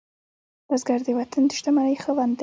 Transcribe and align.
بزګر 0.67 0.99
د 1.05 1.09
وطن 1.19 1.43
د 1.47 1.51
شتمنۍ 1.57 1.95
خاوند 2.03 2.31
دی 2.35 2.39